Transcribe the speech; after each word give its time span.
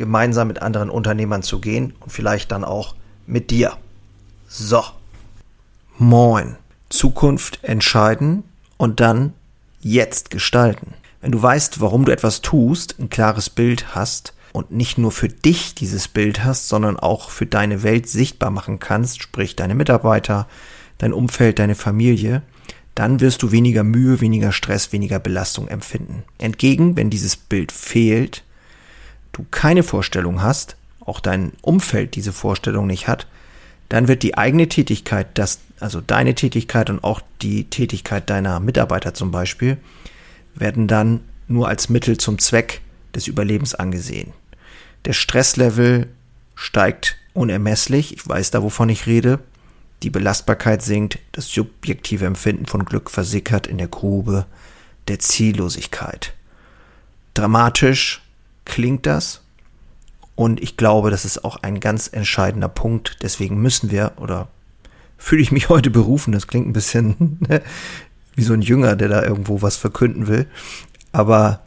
gemeinsam 0.00 0.48
mit 0.48 0.62
anderen 0.62 0.90
Unternehmern 0.90 1.42
zu 1.42 1.60
gehen 1.60 1.92
und 2.00 2.10
vielleicht 2.10 2.50
dann 2.50 2.64
auch 2.64 2.96
mit 3.26 3.50
dir. 3.50 3.76
So. 4.48 4.82
Moin. 5.98 6.56
Zukunft 6.88 7.60
entscheiden 7.62 8.42
und 8.78 8.98
dann 8.98 9.34
jetzt 9.80 10.30
gestalten. 10.30 10.94
Wenn 11.20 11.32
du 11.32 11.40
weißt, 11.40 11.80
warum 11.80 12.06
du 12.06 12.12
etwas 12.12 12.40
tust, 12.40 12.98
ein 12.98 13.10
klares 13.10 13.50
Bild 13.50 13.94
hast 13.94 14.32
und 14.52 14.72
nicht 14.72 14.96
nur 14.96 15.12
für 15.12 15.28
dich 15.28 15.74
dieses 15.74 16.08
Bild 16.08 16.42
hast, 16.42 16.68
sondern 16.68 16.98
auch 16.98 17.28
für 17.28 17.46
deine 17.46 17.82
Welt 17.82 18.08
sichtbar 18.08 18.50
machen 18.50 18.80
kannst, 18.80 19.22
sprich 19.22 19.54
deine 19.54 19.74
Mitarbeiter, 19.74 20.48
dein 20.96 21.12
Umfeld, 21.12 21.58
deine 21.58 21.74
Familie, 21.74 22.42
dann 22.94 23.20
wirst 23.20 23.42
du 23.42 23.52
weniger 23.52 23.84
Mühe, 23.84 24.20
weniger 24.22 24.50
Stress, 24.50 24.92
weniger 24.92 25.18
Belastung 25.20 25.68
empfinden. 25.68 26.24
Entgegen, 26.38 26.96
wenn 26.96 27.10
dieses 27.10 27.36
Bild 27.36 27.70
fehlt, 27.70 28.42
du 29.32 29.44
keine 29.50 29.82
Vorstellung 29.82 30.42
hast, 30.42 30.76
auch 31.00 31.20
dein 31.20 31.52
Umfeld 31.62 32.14
diese 32.14 32.32
Vorstellung 32.32 32.86
nicht 32.86 33.08
hat, 33.08 33.26
dann 33.88 34.08
wird 34.08 34.22
die 34.22 34.38
eigene 34.38 34.68
Tätigkeit, 34.68 35.26
das, 35.34 35.58
also 35.80 36.00
deine 36.00 36.34
Tätigkeit 36.34 36.90
und 36.90 37.02
auch 37.02 37.20
die 37.42 37.64
Tätigkeit 37.64 38.30
deiner 38.30 38.60
Mitarbeiter 38.60 39.14
zum 39.14 39.30
Beispiel, 39.30 39.78
werden 40.54 40.86
dann 40.86 41.20
nur 41.48 41.68
als 41.68 41.88
Mittel 41.88 42.16
zum 42.16 42.38
Zweck 42.38 42.80
des 43.14 43.26
Überlebens 43.26 43.74
angesehen. 43.74 44.32
Der 45.04 45.12
Stresslevel 45.12 46.08
steigt 46.54 47.16
unermesslich, 47.32 48.14
ich 48.14 48.28
weiß 48.28 48.52
da, 48.52 48.62
wovon 48.62 48.88
ich 48.88 49.06
rede, 49.06 49.40
die 50.02 50.10
Belastbarkeit 50.10 50.82
sinkt, 50.82 51.18
das 51.32 51.48
subjektive 51.48 52.26
Empfinden 52.26 52.66
von 52.66 52.84
Glück 52.84 53.10
versickert 53.10 53.66
in 53.66 53.78
der 53.78 53.88
Grube 53.88 54.46
der 55.08 55.18
Ziellosigkeit. 55.18 56.34
Dramatisch 57.34 58.22
klingt 58.70 59.04
das 59.04 59.42
und 60.36 60.62
ich 60.62 60.78
glaube, 60.78 61.10
das 61.10 61.26
ist 61.26 61.44
auch 61.44 61.56
ein 61.62 61.80
ganz 61.80 62.08
entscheidender 62.10 62.68
Punkt. 62.68 63.18
Deswegen 63.20 63.60
müssen 63.60 63.90
wir, 63.90 64.12
oder 64.16 64.48
fühle 65.18 65.42
ich 65.42 65.52
mich 65.52 65.68
heute 65.68 65.90
berufen, 65.90 66.32
das 66.32 66.46
klingt 66.46 66.66
ein 66.66 66.72
bisschen 66.72 67.36
ne, 67.46 67.60
wie 68.36 68.42
so 68.42 68.54
ein 68.54 68.62
Jünger, 68.62 68.96
der 68.96 69.08
da 69.08 69.22
irgendwo 69.22 69.60
was 69.60 69.76
verkünden 69.76 70.28
will. 70.28 70.46
Aber 71.12 71.60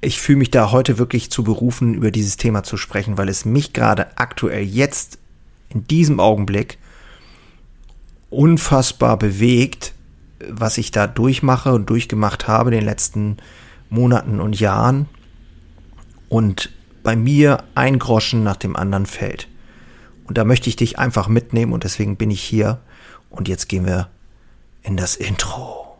ich 0.00 0.20
fühle 0.20 0.38
mich 0.38 0.50
da 0.50 0.70
heute 0.70 0.96
wirklich 0.98 1.30
zu 1.30 1.44
berufen, 1.44 1.92
über 1.92 2.10
dieses 2.10 2.38
Thema 2.38 2.62
zu 2.62 2.76
sprechen, 2.76 3.18
weil 3.18 3.28
es 3.28 3.44
mich 3.44 3.72
gerade 3.72 4.16
aktuell 4.16 4.62
jetzt 4.62 5.18
in 5.68 5.86
diesem 5.88 6.20
Augenblick 6.20 6.78
unfassbar 8.30 9.18
bewegt, 9.18 9.92
was 10.48 10.78
ich 10.78 10.90
da 10.90 11.06
durchmache 11.06 11.72
und 11.72 11.90
durchgemacht 11.90 12.48
habe 12.48 12.70
in 12.70 12.76
den 12.76 12.86
letzten 12.86 13.36
Monaten 13.90 14.40
und 14.40 14.58
Jahren. 14.58 15.06
Und 16.30 16.70
bei 17.02 17.16
mir 17.16 17.64
ein 17.74 17.98
Groschen 17.98 18.44
nach 18.44 18.56
dem 18.56 18.76
anderen 18.76 19.04
fällt. 19.04 19.48
Und 20.28 20.38
da 20.38 20.44
möchte 20.44 20.68
ich 20.68 20.76
dich 20.76 20.96
einfach 20.96 21.26
mitnehmen 21.26 21.72
und 21.72 21.82
deswegen 21.82 22.16
bin 22.16 22.30
ich 22.30 22.40
hier. 22.40 22.78
Und 23.30 23.48
jetzt 23.48 23.68
gehen 23.68 23.84
wir 23.84 24.08
in 24.82 24.96
das 24.96 25.16
Intro. 25.16 25.98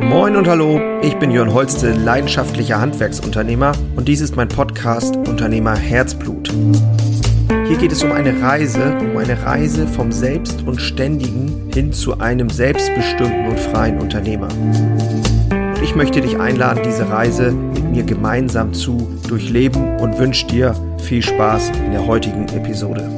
Moin 0.00 0.36
und 0.36 0.46
hallo, 0.46 0.80
ich 1.02 1.16
bin 1.16 1.32
Jörn 1.32 1.52
Holste, 1.52 1.92
leidenschaftlicher 1.92 2.80
Handwerksunternehmer 2.80 3.72
und 3.96 4.06
dies 4.06 4.20
ist 4.20 4.36
mein 4.36 4.48
Podcast 4.48 5.16
Unternehmer 5.16 5.74
Herzblut. 5.74 6.52
Hier 7.66 7.78
geht 7.78 7.90
es 7.90 8.04
um 8.04 8.12
eine 8.12 8.40
Reise, 8.40 8.96
um 8.98 9.16
eine 9.16 9.42
Reise 9.42 9.88
vom 9.88 10.12
Selbst 10.12 10.62
und 10.62 10.80
Ständigen 10.80 11.68
hin 11.74 11.92
zu 11.92 12.20
einem 12.20 12.48
selbstbestimmten 12.48 13.48
und 13.48 13.58
freien 13.58 13.98
Unternehmer. 13.98 14.48
Ich 15.82 15.94
möchte 15.94 16.20
dich 16.20 16.38
einladen, 16.38 16.82
diese 16.84 17.08
Reise 17.08 17.52
mit 17.52 17.84
mir 17.84 18.02
gemeinsam 18.02 18.74
zu 18.74 19.18
durchleben 19.28 19.98
und 19.98 20.18
wünsche 20.18 20.46
dir 20.46 20.74
viel 20.98 21.22
Spaß 21.22 21.70
in 21.84 21.92
der 21.92 22.06
heutigen 22.06 22.48
Episode. 22.48 23.08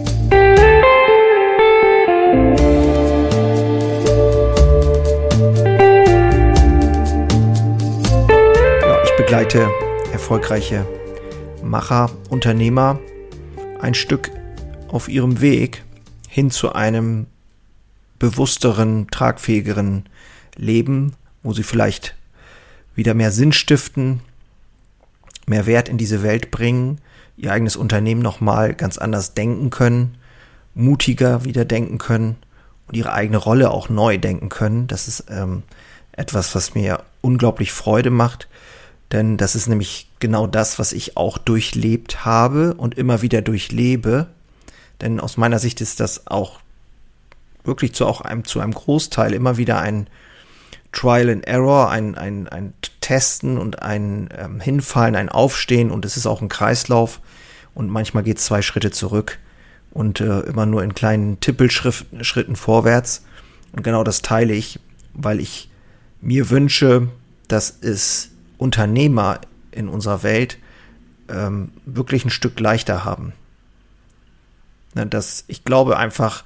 Ich 9.04 9.16
begleite 9.16 9.68
erfolgreiche 10.12 10.86
Macher, 11.62 12.10
Unternehmer 12.28 12.98
ein 13.80 13.94
Stück 13.94 14.30
auf 14.88 15.08
ihrem 15.08 15.40
Weg 15.40 15.84
hin 16.28 16.50
zu 16.50 16.72
einem 16.72 17.26
bewussteren, 18.18 19.06
tragfähigeren 19.10 20.04
Leben, 20.56 21.14
wo 21.42 21.52
sie 21.52 21.62
vielleicht 21.62 22.17
wieder 22.98 23.14
mehr 23.14 23.30
Sinn 23.30 23.52
stiften, 23.52 24.20
mehr 25.46 25.66
Wert 25.66 25.88
in 25.88 25.98
diese 25.98 26.24
Welt 26.24 26.50
bringen, 26.50 26.98
ihr 27.36 27.52
eigenes 27.52 27.76
Unternehmen 27.76 28.20
nochmal 28.20 28.74
ganz 28.74 28.98
anders 28.98 29.34
denken 29.34 29.70
können, 29.70 30.18
mutiger 30.74 31.44
wieder 31.44 31.64
denken 31.64 31.98
können 31.98 32.34
und 32.88 32.96
ihre 32.96 33.12
eigene 33.12 33.36
Rolle 33.36 33.70
auch 33.70 33.88
neu 33.88 34.18
denken 34.18 34.48
können. 34.48 34.88
Das 34.88 35.06
ist 35.06 35.26
ähm, 35.30 35.62
etwas, 36.10 36.56
was 36.56 36.74
mir 36.74 37.04
unglaublich 37.20 37.70
Freude 37.70 38.10
macht, 38.10 38.48
denn 39.12 39.36
das 39.36 39.54
ist 39.54 39.68
nämlich 39.68 40.10
genau 40.18 40.48
das, 40.48 40.80
was 40.80 40.92
ich 40.92 41.16
auch 41.16 41.38
durchlebt 41.38 42.24
habe 42.24 42.74
und 42.74 42.98
immer 42.98 43.22
wieder 43.22 43.42
durchlebe. 43.42 44.26
Denn 45.00 45.20
aus 45.20 45.36
meiner 45.36 45.60
Sicht 45.60 45.80
ist 45.80 46.00
das 46.00 46.26
auch 46.26 46.58
wirklich 47.62 47.94
zu 47.94 48.06
auch 48.06 48.22
einem, 48.22 48.44
zu 48.44 48.58
einem 48.58 48.74
Großteil 48.74 49.34
immer 49.34 49.56
wieder 49.56 49.78
ein 49.78 50.08
Trial 50.92 51.28
and 51.28 51.46
Error, 51.46 51.90
ein, 51.90 52.16
ein, 52.16 52.48
ein 52.48 52.72
Testen 53.00 53.58
und 53.58 53.82
ein 53.82 54.28
ähm, 54.36 54.60
Hinfallen, 54.60 55.16
ein 55.16 55.28
Aufstehen 55.28 55.90
und 55.90 56.04
es 56.04 56.16
ist 56.16 56.26
auch 56.26 56.40
ein 56.40 56.48
Kreislauf 56.48 57.20
und 57.74 57.88
manchmal 57.90 58.22
geht 58.22 58.38
es 58.38 58.44
zwei 58.44 58.62
Schritte 58.62 58.90
zurück 58.90 59.38
und 59.90 60.20
äh, 60.20 60.40
immer 60.40 60.66
nur 60.66 60.82
in 60.82 60.94
kleinen 60.94 61.40
Tippelschritten 61.40 62.56
vorwärts. 62.56 63.24
Und 63.72 63.82
genau 63.82 64.04
das 64.04 64.22
teile 64.22 64.54
ich, 64.54 64.80
weil 65.14 65.40
ich 65.40 65.68
mir 66.20 66.50
wünsche, 66.50 67.08
dass 67.48 67.78
es 67.80 68.30
Unternehmer 68.58 69.40
in 69.70 69.88
unserer 69.88 70.22
Welt 70.22 70.58
ähm, 71.28 71.70
wirklich 71.84 72.24
ein 72.24 72.30
Stück 72.30 72.58
leichter 72.60 73.04
haben. 73.04 73.32
Ne, 74.94 75.06
dass 75.06 75.44
ich 75.48 75.64
glaube 75.64 75.96
einfach, 75.96 76.44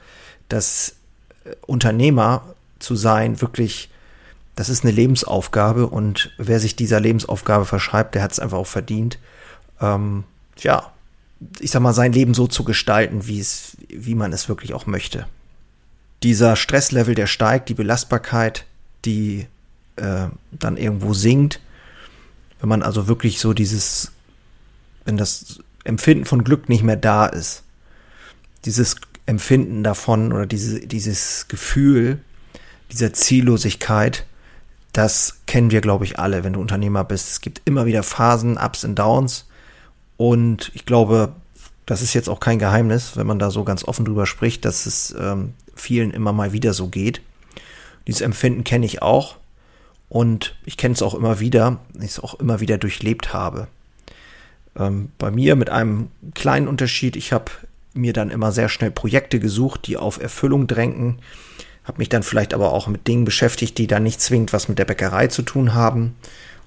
dass 0.48 0.97
äh, 1.44 1.54
Unternehmer 1.66 2.54
zu 2.78 2.97
sein 2.97 3.41
wirklich, 3.41 3.88
das 4.54 4.68
ist 4.68 4.84
eine 4.84 4.92
Lebensaufgabe 4.92 5.86
und 5.86 6.30
wer 6.38 6.60
sich 6.60 6.76
dieser 6.76 7.00
Lebensaufgabe 7.00 7.64
verschreibt, 7.64 8.14
der 8.14 8.22
hat 8.22 8.32
es 8.32 8.40
einfach 8.40 8.58
auch 8.58 8.66
verdient. 8.66 9.18
Ähm, 9.80 10.24
ja, 10.58 10.92
ich 11.58 11.70
sag 11.70 11.80
mal, 11.80 11.92
sein 11.92 12.12
Leben 12.12 12.34
so 12.34 12.46
zu 12.46 12.64
gestalten, 12.64 13.26
wie 13.26 13.40
es, 13.40 13.76
wie 13.88 14.14
man 14.14 14.32
es 14.32 14.48
wirklich 14.48 14.74
auch 14.74 14.86
möchte. 14.86 15.26
Dieser 16.22 16.54
Stresslevel, 16.56 17.14
der 17.14 17.26
steigt, 17.26 17.68
die 17.68 17.74
Belastbarkeit, 17.74 18.66
die 19.04 19.46
äh, 19.96 20.26
dann 20.52 20.76
irgendwo 20.76 21.14
sinkt, 21.14 21.60
wenn 22.60 22.69
man 22.69 22.82
also 22.82 23.08
wirklich 23.08 23.40
so 23.40 23.54
dieses, 23.54 24.12
wenn 25.04 25.16
das 25.16 25.58
Empfinden 25.84 26.26
von 26.26 26.44
Glück 26.44 26.69
nicht 26.69 26.84
mehr 26.84 26.96
da 26.96 27.26
ist, 27.26 27.64
dieses 28.64 28.96
Empfinden 29.26 29.82
davon 29.82 30.32
oder 30.32 30.46
diese, 30.46 30.81
dieses 30.81 31.49
Gefühl 31.49 32.20
dieser 32.93 33.12
Ziellosigkeit, 33.12 34.26
das 34.92 35.40
kennen 35.46 35.70
wir, 35.70 35.80
glaube 35.80 36.04
ich, 36.04 36.18
alle, 36.18 36.44
wenn 36.44 36.52
du 36.52 36.60
Unternehmer 36.60 37.04
bist. 37.04 37.30
Es 37.30 37.40
gibt 37.40 37.62
immer 37.64 37.86
wieder 37.86 38.02
Phasen, 38.02 38.58
Ups 38.58 38.84
und 38.84 38.98
Downs. 38.98 39.46
Und 40.16 40.70
ich 40.74 40.84
glaube, 40.84 41.32
das 41.86 42.02
ist 42.02 42.14
jetzt 42.14 42.28
auch 42.28 42.40
kein 42.40 42.58
Geheimnis, 42.58 43.16
wenn 43.16 43.26
man 43.26 43.38
da 43.38 43.50
so 43.50 43.64
ganz 43.64 43.84
offen 43.84 44.04
drüber 44.04 44.26
spricht, 44.26 44.64
dass 44.64 44.86
es 44.86 45.14
ähm, 45.18 45.54
vielen 45.74 46.10
immer 46.10 46.32
mal 46.32 46.52
wieder 46.52 46.74
so 46.74 46.88
geht. 46.88 47.22
Dieses 48.06 48.20
Empfinden 48.20 48.64
kenne 48.64 48.86
ich 48.86 49.02
auch. 49.02 49.36
Und 50.08 50.56
ich 50.66 50.76
kenne 50.76 50.92
es 50.92 51.00
auch 51.00 51.14
immer 51.14 51.40
wieder, 51.40 51.78
ich 51.94 52.04
es 52.04 52.20
auch 52.20 52.38
immer 52.38 52.60
wieder 52.60 52.76
durchlebt 52.76 53.32
habe. 53.32 53.68
Ähm, 54.76 55.10
bei 55.16 55.30
mir 55.30 55.56
mit 55.56 55.70
einem 55.70 56.08
kleinen 56.34 56.68
Unterschied, 56.68 57.16
ich 57.16 57.32
habe 57.32 57.50
mir 57.94 58.12
dann 58.12 58.30
immer 58.30 58.52
sehr 58.52 58.68
schnell 58.68 58.90
Projekte 58.90 59.40
gesucht, 59.40 59.86
die 59.86 59.96
auf 59.96 60.20
Erfüllung 60.20 60.66
drängen, 60.66 61.20
habe 61.84 61.99
mich 61.99 62.08
dann 62.08 62.23
vielleicht 62.23 62.55
aber 62.55 62.73
auch 62.73 62.87
mit 62.87 63.06
Dingen 63.06 63.25
beschäftigt, 63.25 63.79
die 63.79 63.87
dann 63.87 64.02
nicht 64.02 64.20
zwingend 64.20 64.52
was 64.52 64.69
mit 64.69 64.79
der 64.79 64.84
Bäckerei 64.84 65.26
zu 65.26 65.43
tun 65.43 65.75
haben 65.75 66.17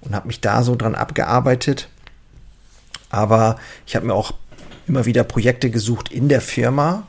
und 0.02 0.14
habe 0.16 0.28
mich 0.28 0.42
da 0.42 0.64
so 0.64 0.76
dran 0.76 0.96
abgearbeitet. 0.96 1.90
Aber 3.10 3.58
ich 3.86 3.96
habe 3.96 4.06
mir 4.06 4.14
auch 4.14 4.34
immer 4.88 5.06
wieder 5.06 5.24
Projekte 5.24 5.70
gesucht 5.70 6.12
in 6.12 6.30
der 6.30 6.42
Firma. 6.42 7.08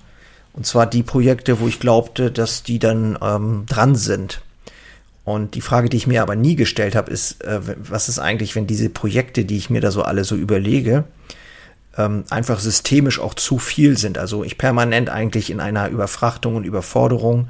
Und 0.53 0.67
zwar 0.67 0.87
die 0.87 1.03
Projekte, 1.03 1.61
wo 1.61 1.69
ich 1.69 1.81
glaubte, 1.81 2.31
dass 2.31 2.63
die 2.63 2.79
dann 2.79 3.19
ähm, 3.21 3.65
dran 3.69 3.97
sind. 3.97 4.41
Und 5.25 5.55
die 5.55 5.61
Frage, 5.61 5.89
die 5.89 5.97
ich 5.97 6.07
mir 6.07 6.23
aber 6.23 6.37
nie 6.37 6.55
gestellt 6.55 6.95
habe, 6.95 7.11
ist, 7.11 7.43
äh, 7.43 7.61
was 7.77 8.09
ist 8.09 8.21
eigentlich, 8.21 8.55
wenn 8.55 8.67
diese 8.67 8.89
Projekte, 8.89 9.45
die 9.45 9.57
ich 9.57 9.69
mir 9.69 9.81
da 9.81 9.91
so 9.91 10.03
alle 10.03 10.25
so 10.25 10.37
überlege, 10.37 11.05
ähm, 11.99 12.25
einfach 12.31 12.61
systemisch 12.61 13.19
auch 13.19 13.35
zu 13.35 13.59
viel 13.59 13.99
sind. 13.99 14.19
Also 14.19 14.45
ich 14.45 14.57
permanent 14.57 15.11
eigentlich 15.11 15.51
in 15.51 15.61
einer 15.61 15.89
Überfrachtung 15.89 16.55
und 16.55 16.65
Überforderung 16.65 17.49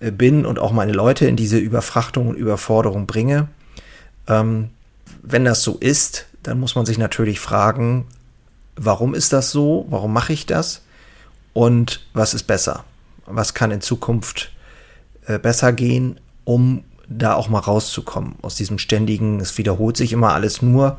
bin 0.00 0.46
und 0.46 0.58
auch 0.58 0.72
meine 0.72 0.92
Leute 0.92 1.26
in 1.26 1.36
diese 1.36 1.58
Überfrachtung 1.58 2.28
und 2.28 2.36
Überforderung 2.36 3.06
bringe. 3.06 3.48
Ähm, 4.26 4.70
wenn 5.22 5.44
das 5.44 5.62
so 5.62 5.76
ist, 5.78 6.26
dann 6.42 6.60
muss 6.60 6.74
man 6.74 6.86
sich 6.86 6.98
natürlich 6.98 7.40
fragen, 7.40 8.06
warum 8.76 9.14
ist 9.14 9.32
das 9.32 9.50
so? 9.50 9.86
Warum 9.90 10.12
mache 10.12 10.32
ich 10.32 10.46
das? 10.46 10.82
Und 11.52 12.06
was 12.12 12.34
ist 12.34 12.44
besser? 12.44 12.84
Was 13.26 13.54
kann 13.54 13.70
in 13.70 13.80
Zukunft 13.80 14.52
äh, 15.26 15.38
besser 15.38 15.72
gehen, 15.72 16.20
um 16.44 16.84
da 17.08 17.34
auch 17.34 17.48
mal 17.48 17.58
rauszukommen 17.58 18.36
aus 18.42 18.54
diesem 18.54 18.78
ständigen, 18.78 19.40
es 19.40 19.56
wiederholt 19.58 19.96
sich 19.96 20.12
immer 20.12 20.34
alles 20.34 20.62
nur 20.62 20.98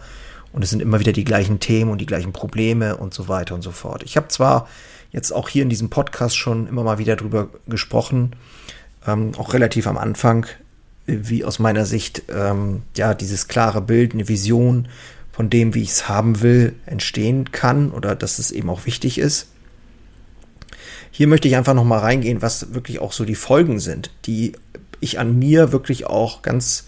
und 0.52 0.64
es 0.64 0.72
sind 0.72 0.82
immer 0.82 1.00
wieder 1.00 1.12
die 1.12 1.24
gleichen 1.24 1.60
Themen 1.60 1.92
und 1.92 2.00
die 2.00 2.06
gleichen 2.06 2.34
Probleme 2.34 2.98
und 2.98 3.14
so 3.14 3.28
weiter 3.28 3.56
und 3.56 3.62
so 3.62 3.72
fort. 3.72 4.04
Ich 4.04 4.18
habe 4.18 4.28
zwar 4.28 4.68
jetzt 5.12 5.32
auch 5.32 5.50
hier 5.50 5.64
in 5.64 5.70
diesem 5.70 5.90
Podcast 5.90 6.38
schon 6.38 6.68
immer 6.68 6.84
mal 6.84 6.98
wieder 6.98 7.16
drüber 7.16 7.50
gesprochen, 7.68 8.34
ähm, 9.06 9.32
auch 9.38 9.54
relativ 9.54 9.88
am 9.88 9.98
Anfang, 9.98 10.46
wie 11.06 11.44
aus 11.44 11.60
meiner 11.60 11.86
Sicht 11.86 12.24
ähm, 12.30 12.84
ja 12.96 13.14
dieses 13.14 13.48
klare 13.48 13.82
Bild, 13.82 14.14
eine 14.14 14.28
Vision 14.28 14.88
von 15.32 15.50
dem, 15.50 15.74
wie 15.74 15.84
ich 15.84 15.92
es 15.92 16.10
haben 16.10 16.42
will, 16.42 16.76
entstehen 16.86 17.52
kann 17.52 17.92
oder 17.92 18.16
dass 18.16 18.40
es 18.40 18.52
eben 18.52 18.70
auch 18.70 18.86
wichtig 18.86 19.18
ist. 19.18 19.48
Hier 21.12 21.28
möchte 21.28 21.48
ich 21.48 21.56
einfach 21.56 21.74
noch 21.74 21.86
mal 21.86 22.00
reingehen, 22.00 22.42
was 22.42 22.74
wirklich 22.74 23.00
auch 23.00 23.14
so 23.14 23.26
die 23.26 23.36
Folgen 23.36 23.80
sind, 23.80 24.12
die 24.26 24.54
ich 25.00 25.18
an 25.18 25.40
mir 25.40 25.72
wirklich 25.72 26.06
auch 26.06 26.42
ganz 26.42 26.88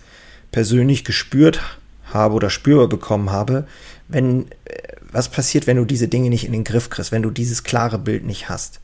persönlich 0.52 1.04
gespürt 1.04 1.62
habe 2.06 2.36
oder 2.36 2.50
spürbar 2.50 2.88
bekommen 2.88 3.32
habe, 3.32 3.66
wenn 4.08 4.52
äh, 4.66 4.96
was 5.12 5.30
passiert, 5.30 5.68
wenn 5.68 5.78
du 5.78 5.86
diese 5.86 6.08
Dinge 6.08 6.30
nicht 6.30 6.46
in 6.46 6.54
den 6.54 6.64
Griff 6.64 6.90
kriegst, 6.90 7.12
wenn 7.12 7.24
du 7.24 7.32
dieses 7.32 7.64
klare 7.64 8.00
Bild 8.00 8.26
nicht 8.26 8.50
hast. 8.50 8.80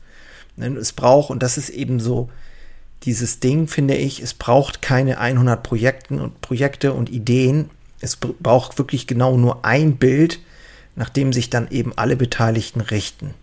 Es 0.56 0.92
braucht, 0.92 1.30
und 1.30 1.42
das 1.42 1.56
ist 1.56 1.70
eben 1.70 2.00
so 2.00 2.30
dieses 3.04 3.40
Ding, 3.40 3.68
finde 3.68 3.94
ich, 3.94 4.22
es 4.22 4.34
braucht 4.34 4.82
keine 4.82 5.18
100 5.18 5.62
Projekten 5.62 6.20
und 6.20 6.40
Projekte 6.40 6.92
und 6.92 7.10
Ideen. 7.10 7.70
Es 8.00 8.16
braucht 8.16 8.78
wirklich 8.78 9.06
genau 9.06 9.36
nur 9.36 9.64
ein 9.64 9.96
Bild, 9.96 10.40
nach 10.96 11.08
dem 11.08 11.32
sich 11.32 11.48
dann 11.50 11.70
eben 11.70 11.92
alle 11.96 12.16
Beteiligten 12.16 12.80
richten. 12.80 13.34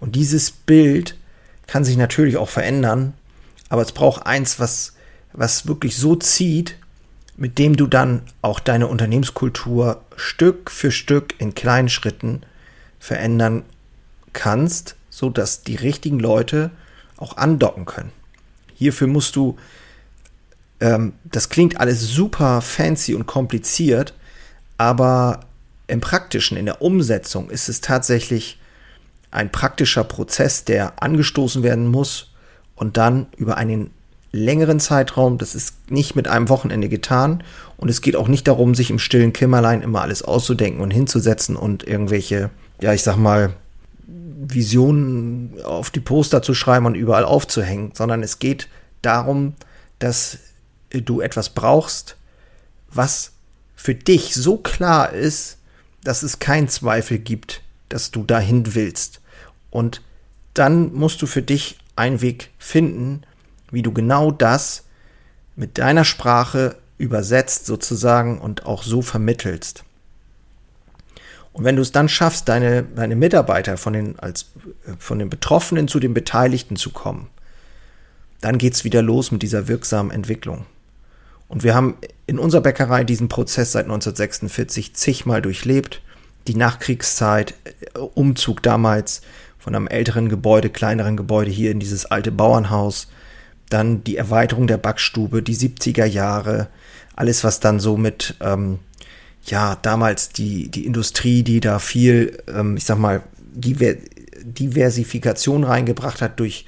Und 0.00 0.16
dieses 0.16 0.50
Bild 0.50 1.16
kann 1.66 1.84
sich 1.84 1.96
natürlich 1.96 2.36
auch 2.36 2.48
verändern, 2.48 3.14
aber 3.68 3.82
es 3.82 3.92
braucht 3.92 4.26
eins, 4.26 4.58
was, 4.58 4.94
was 5.32 5.66
wirklich 5.66 5.96
so 5.96 6.16
zieht, 6.16 6.76
mit 7.36 7.58
dem 7.58 7.76
du 7.76 7.86
dann 7.86 8.22
auch 8.42 8.60
deine 8.60 8.86
Unternehmenskultur 8.86 10.02
Stück 10.16 10.70
für 10.70 10.92
Stück 10.92 11.34
in 11.38 11.54
kleinen 11.54 11.88
Schritten 11.88 12.42
verändern 12.98 13.62
kannst, 14.32 14.96
so 15.10 15.30
dass 15.30 15.62
die 15.62 15.76
richtigen 15.76 16.20
Leute 16.20 16.70
auch 17.16 17.36
andocken 17.36 17.86
können. 17.86 18.12
Hierfür 18.74 19.06
musst 19.06 19.36
du, 19.36 19.56
ähm, 20.80 21.14
das 21.24 21.48
klingt 21.48 21.80
alles 21.80 22.08
super 22.08 22.60
fancy 22.60 23.14
und 23.14 23.26
kompliziert, 23.26 24.14
aber 24.76 25.40
im 25.86 26.00
praktischen, 26.00 26.56
in 26.56 26.66
der 26.66 26.82
Umsetzung 26.82 27.50
ist 27.50 27.68
es 27.68 27.80
tatsächlich 27.80 28.58
ein 29.30 29.50
praktischer 29.50 30.04
Prozess, 30.04 30.64
der 30.64 31.02
angestoßen 31.02 31.62
werden 31.62 31.88
muss 31.88 32.32
und 32.76 32.96
dann 32.96 33.26
über 33.36 33.56
einen 33.56 33.90
längeren 34.32 34.80
Zeitraum, 34.80 35.38
das 35.38 35.54
ist 35.54 35.90
nicht 35.90 36.16
mit 36.16 36.26
einem 36.26 36.48
Wochenende 36.48 36.88
getan 36.88 37.44
und 37.76 37.88
es 37.88 38.00
geht 38.00 38.16
auch 38.16 38.28
nicht 38.28 38.48
darum, 38.48 38.74
sich 38.74 38.90
im 38.90 38.98
stillen 38.98 39.32
Kimmerlein 39.32 39.82
immer 39.82 40.02
alles 40.02 40.22
auszudenken 40.22 40.80
und 40.80 40.90
hinzusetzen 40.90 41.54
und 41.56 41.86
irgendwelche, 41.86 42.50
ja, 42.80 42.92
ich 42.92 43.02
sag 43.02 43.16
mal, 43.16 43.54
Visionen 44.52 45.62
auf 45.64 45.90
die 45.90 46.00
Poster 46.00 46.42
zu 46.42 46.54
schreiben 46.54 46.86
und 46.86 46.94
überall 46.94 47.24
aufzuhängen, 47.24 47.92
sondern 47.94 48.22
es 48.22 48.38
geht 48.38 48.68
darum, 49.02 49.54
dass 49.98 50.38
du 50.90 51.20
etwas 51.20 51.50
brauchst, 51.50 52.16
was 52.90 53.32
für 53.74 53.94
dich 53.94 54.34
so 54.34 54.56
klar 54.56 55.12
ist, 55.12 55.58
dass 56.04 56.22
es 56.22 56.38
keinen 56.38 56.68
Zweifel 56.68 57.18
gibt, 57.18 57.62
dass 57.88 58.10
du 58.10 58.24
dahin 58.24 58.74
willst. 58.74 59.20
Und 59.70 60.02
dann 60.54 60.92
musst 60.94 61.20
du 61.22 61.26
für 61.26 61.42
dich 61.42 61.78
einen 61.96 62.20
Weg 62.20 62.50
finden, 62.58 63.22
wie 63.70 63.82
du 63.82 63.92
genau 63.92 64.30
das 64.30 64.84
mit 65.56 65.78
deiner 65.78 66.04
Sprache 66.04 66.76
übersetzt 66.98 67.66
sozusagen 67.66 68.40
und 68.40 68.66
auch 68.66 68.82
so 68.82 69.02
vermittelst. 69.02 69.84
Und 71.54 71.62
wenn 71.64 71.76
du 71.76 71.82
es 71.82 71.92
dann 71.92 72.08
schaffst, 72.08 72.48
deine, 72.48 72.82
deine 72.82 73.14
Mitarbeiter 73.14 73.76
von 73.76 73.92
den, 73.92 74.18
als, 74.18 74.50
von 74.98 75.20
den 75.20 75.30
Betroffenen 75.30 75.86
zu 75.88 76.00
den 76.00 76.12
Beteiligten 76.12 76.76
zu 76.76 76.90
kommen, 76.90 77.28
dann 78.40 78.58
geht 78.58 78.74
es 78.74 78.84
wieder 78.84 79.02
los 79.02 79.30
mit 79.30 79.42
dieser 79.42 79.68
wirksamen 79.68 80.10
Entwicklung. 80.10 80.66
Und 81.48 81.62
wir 81.62 81.76
haben 81.76 81.96
in 82.26 82.40
unserer 82.40 82.60
Bäckerei 82.60 83.04
diesen 83.04 83.28
Prozess 83.28 83.70
seit 83.70 83.84
1946 83.84 84.94
zigmal 84.94 85.40
durchlebt. 85.40 86.02
Die 86.48 86.56
Nachkriegszeit, 86.56 87.54
äh, 87.64 87.98
Umzug 88.00 88.60
damals 88.62 89.22
von 89.58 89.76
einem 89.76 89.86
älteren 89.86 90.28
Gebäude, 90.28 90.70
kleineren 90.70 91.16
Gebäude 91.16 91.52
hier 91.52 91.70
in 91.70 91.78
dieses 91.78 92.04
alte 92.04 92.32
Bauernhaus, 92.32 93.06
dann 93.70 94.02
die 94.02 94.16
Erweiterung 94.16 94.66
der 94.66 94.76
Backstube, 94.76 95.42
die 95.42 95.56
70er 95.56 96.04
Jahre, 96.04 96.66
alles, 97.14 97.44
was 97.44 97.60
dann 97.60 97.78
so 97.78 97.96
mit, 97.96 98.34
ähm, 98.40 98.80
ja, 99.46 99.76
damals 99.82 100.30
die, 100.30 100.68
die 100.68 100.86
Industrie, 100.86 101.42
die 101.42 101.60
da 101.60 101.78
viel, 101.78 102.38
ähm, 102.48 102.76
ich 102.76 102.84
sag 102.84 102.98
mal, 102.98 103.22
Diver 103.54 103.94
Diversifikation 104.46 105.64
reingebracht 105.64 106.20
hat 106.20 106.38
durch 106.38 106.66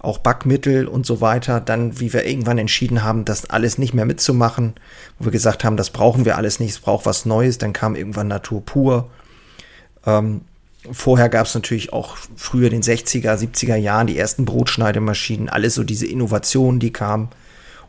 auch 0.00 0.18
Backmittel 0.18 0.86
und 0.86 1.06
so 1.06 1.22
weiter. 1.22 1.60
Dann, 1.60 1.98
wie 1.98 2.12
wir 2.12 2.26
irgendwann 2.26 2.58
entschieden 2.58 3.02
haben, 3.02 3.24
das 3.24 3.48
alles 3.48 3.78
nicht 3.78 3.94
mehr 3.94 4.04
mitzumachen, 4.04 4.74
wo 5.18 5.26
wir 5.26 5.32
gesagt 5.32 5.64
haben, 5.64 5.78
das 5.78 5.88
brauchen 5.88 6.26
wir 6.26 6.36
alles 6.36 6.60
nicht, 6.60 6.72
es 6.72 6.80
braucht 6.80 7.06
was 7.06 7.24
Neues. 7.24 7.56
Dann 7.56 7.72
kam 7.72 7.96
irgendwann 7.96 8.28
Natur 8.28 8.62
pur. 8.64 9.10
Ähm, 10.04 10.42
Vorher 10.92 11.30
gab 11.30 11.46
es 11.46 11.54
natürlich 11.54 11.94
auch 11.94 12.16
früher 12.36 12.68
den 12.68 12.82
60er, 12.82 13.38
70er 13.38 13.76
Jahren 13.76 14.06
die 14.06 14.18
ersten 14.18 14.44
Brotschneidemaschinen, 14.44 15.48
alles 15.48 15.74
so 15.74 15.82
diese 15.82 16.06
Innovationen, 16.06 16.78
die 16.78 16.92
kamen 16.92 17.30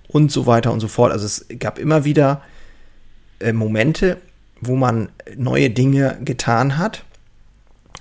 und 0.07 0.31
so 0.31 0.45
weiter 0.45 0.71
und 0.71 0.79
so 0.79 0.87
fort. 0.87 1.11
Also 1.11 1.25
es 1.25 1.45
gab 1.59 1.77
immer 1.77 2.05
wieder 2.05 2.41
äh, 3.39 3.51
Momente, 3.51 4.17
wo 4.61 4.75
man 4.75 5.09
neue 5.35 5.69
Dinge 5.69 6.17
getan 6.23 6.77
hat. 6.77 7.03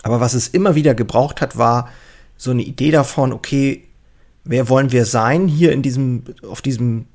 Aber 0.03 0.21
was 0.21 0.35
es 0.35 0.49
immer 0.49 0.75
wieder 0.75 0.95
gebraucht 0.95 1.41
hat, 1.41 1.57
war 1.57 1.89
so 2.37 2.51
eine 2.51 2.63
Idee 2.63 2.91
davon, 2.91 3.33
okay, 3.33 3.85
wer 4.45 4.69
wollen 4.69 4.93
wir 4.93 5.07
sein 5.07 5.49
hier 5.49 5.73
in 5.73 5.83
diesem, 5.83 6.25
auf 6.47 6.63
diesem, 6.63 7.07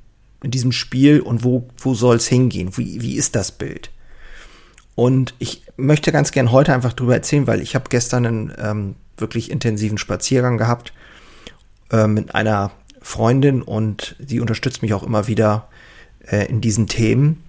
in 0.42 0.52
diesem 0.52 0.72
Spiel 0.72 1.20
und 1.22 1.44
wo, 1.44 1.68
wo 1.78 1.94
soll 1.94 2.18
es 2.18 2.28
hingehen? 2.28 2.76
Wie, 2.78 3.02
wie 3.02 3.16
ist 3.16 3.36
das 3.36 3.52
Bild? 3.52 3.92
Und 4.96 5.34
ich 5.40 5.64
möchte 5.78 6.12
ganz 6.12 6.32
gern 6.32 6.52
heute 6.52 6.74
einfach 6.74 6.94
drüber 6.94 7.14
erzählen, 7.14 7.48
weil 7.48 7.62
ich 7.62 7.76
habe 7.76 7.86
gestern 7.90 8.26
einen 8.26 8.54
ähm, 8.58 8.96
wirklich 9.18 9.52
intensiven 9.52 9.98
Spaziergang 9.98 10.58
gehabt 10.58 10.94
äh, 11.92 12.08
mit 12.08 12.36
einer 12.36 12.72
Freundin 13.02 13.62
und 13.62 14.16
sie 14.20 14.40
unterstützt 14.40 14.82
mich 14.82 14.94
auch 14.94 15.04
immer 15.04 15.28
wieder 15.28 15.70
äh, 16.28 16.46
in 16.48 16.60
diesen 16.60 16.88
Themen. 16.88 17.44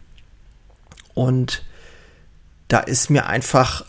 Und 1.15 1.65
da 2.71 2.79
ist 2.79 3.11
mir 3.11 3.27
einfach 3.27 3.85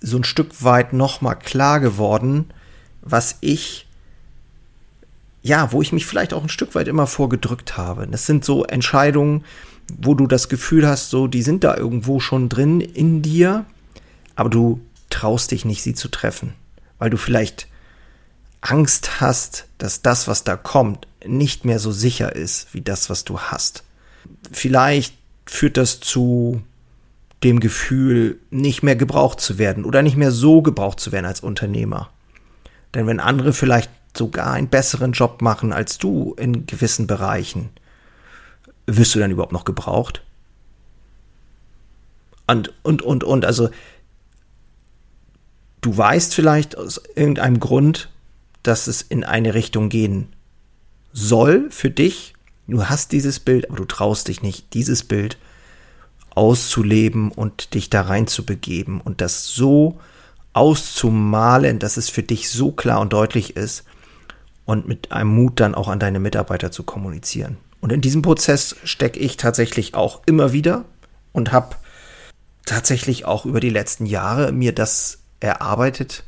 so 0.00 0.16
ein 0.18 0.24
Stück 0.24 0.64
weit 0.64 0.92
nochmal 0.92 1.38
klar 1.38 1.78
geworden, 1.80 2.50
was 3.00 3.38
ich, 3.40 3.86
ja, 5.42 5.70
wo 5.70 5.80
ich 5.80 5.92
mich 5.92 6.06
vielleicht 6.06 6.34
auch 6.34 6.42
ein 6.42 6.48
Stück 6.48 6.74
weit 6.74 6.88
immer 6.88 7.06
vorgedrückt 7.06 7.76
habe. 7.76 8.06
Das 8.08 8.26
sind 8.26 8.44
so 8.44 8.64
Entscheidungen, 8.64 9.44
wo 9.96 10.14
du 10.14 10.26
das 10.26 10.48
Gefühl 10.48 10.88
hast, 10.88 11.10
so, 11.10 11.28
die 11.28 11.42
sind 11.42 11.62
da 11.62 11.76
irgendwo 11.76 12.18
schon 12.18 12.48
drin 12.48 12.80
in 12.80 13.22
dir, 13.22 13.64
aber 14.34 14.50
du 14.50 14.80
traust 15.08 15.52
dich 15.52 15.64
nicht, 15.64 15.84
sie 15.84 15.94
zu 15.94 16.08
treffen, 16.08 16.54
weil 16.98 17.10
du 17.10 17.16
vielleicht 17.16 17.68
Angst 18.60 19.20
hast, 19.20 19.66
dass 19.78 20.02
das, 20.02 20.26
was 20.26 20.42
da 20.42 20.56
kommt, 20.56 21.06
nicht 21.24 21.64
mehr 21.64 21.78
so 21.78 21.92
sicher 21.92 22.34
ist 22.34 22.74
wie 22.74 22.80
das, 22.80 23.08
was 23.08 23.24
du 23.24 23.38
hast. 23.38 23.84
Vielleicht 24.50 25.14
führt 25.46 25.76
das 25.76 26.00
zu 26.00 26.62
dem 27.46 27.60
Gefühl, 27.60 28.40
nicht 28.50 28.82
mehr 28.82 28.96
gebraucht 28.96 29.40
zu 29.40 29.56
werden 29.56 29.84
oder 29.84 30.02
nicht 30.02 30.16
mehr 30.16 30.32
so 30.32 30.62
gebraucht 30.62 30.98
zu 30.98 31.12
werden 31.12 31.26
als 31.26 31.40
Unternehmer. 31.40 32.10
Denn 32.92 33.06
wenn 33.06 33.20
andere 33.20 33.52
vielleicht 33.52 33.88
sogar 34.16 34.52
einen 34.52 34.68
besseren 34.68 35.12
Job 35.12 35.42
machen 35.42 35.72
als 35.72 35.98
du 35.98 36.34
in 36.36 36.66
gewissen 36.66 37.06
Bereichen, 37.06 37.70
wirst 38.86 39.14
du 39.14 39.20
dann 39.20 39.30
überhaupt 39.30 39.52
noch 39.52 39.64
gebraucht? 39.64 40.22
Und, 42.48 42.72
und, 42.82 43.02
und, 43.02 43.22
und, 43.22 43.44
also 43.44 43.70
du 45.82 45.96
weißt 45.96 46.34
vielleicht 46.34 46.76
aus 46.76 47.00
irgendeinem 47.14 47.60
Grund, 47.60 48.10
dass 48.64 48.88
es 48.88 49.02
in 49.02 49.22
eine 49.22 49.54
Richtung 49.54 49.88
gehen 49.88 50.32
soll 51.12 51.70
für 51.70 51.90
dich. 51.90 52.34
Du 52.66 52.86
hast 52.86 53.12
dieses 53.12 53.38
Bild, 53.38 53.68
aber 53.68 53.76
du 53.76 53.84
traust 53.84 54.26
dich 54.26 54.42
nicht, 54.42 54.74
dieses 54.74 55.04
Bild 55.04 55.38
auszuleben 56.36 57.32
und 57.32 57.74
dich 57.74 57.90
da 57.90 58.02
rein 58.02 58.26
zu 58.26 58.44
begeben 58.44 59.00
und 59.00 59.20
das 59.20 59.46
so 59.46 59.98
auszumalen, 60.52 61.78
dass 61.78 61.96
es 61.96 62.08
für 62.08 62.22
dich 62.22 62.50
so 62.50 62.72
klar 62.72 63.00
und 63.00 63.12
deutlich 63.12 63.56
ist 63.56 63.84
und 64.64 64.86
mit 64.86 65.12
einem 65.12 65.30
Mut 65.30 65.60
dann 65.60 65.74
auch 65.74 65.88
an 65.88 65.98
deine 65.98 66.20
Mitarbeiter 66.20 66.70
zu 66.70 66.82
kommunizieren. 66.82 67.56
Und 67.80 67.92
in 67.92 68.00
diesem 68.00 68.22
Prozess 68.22 68.76
stecke 68.84 69.18
ich 69.18 69.36
tatsächlich 69.36 69.94
auch 69.94 70.22
immer 70.26 70.52
wieder 70.52 70.84
und 71.32 71.52
habe 71.52 71.76
tatsächlich 72.64 73.24
auch 73.24 73.46
über 73.46 73.60
die 73.60 73.70
letzten 73.70 74.06
Jahre 74.06 74.52
mir 74.52 74.74
das 74.74 75.18
erarbeitet. 75.40 76.24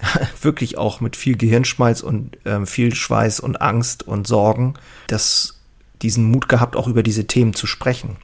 Wirklich 0.40 0.78
auch 0.78 1.00
mit 1.00 1.16
viel 1.16 1.36
Gehirnschmalz 1.36 2.02
und 2.02 2.44
äh, 2.46 2.64
viel 2.64 2.94
Schweiß 2.94 3.40
und 3.40 3.60
Angst 3.60 4.06
und 4.06 4.26
Sorgen, 4.26 4.74
dass 5.06 5.60
diesen 6.00 6.30
Mut 6.30 6.48
gehabt, 6.48 6.76
auch 6.76 6.86
über 6.86 7.02
diese 7.02 7.26
Themen 7.26 7.52
zu 7.52 7.66
sprechen. 7.66 8.16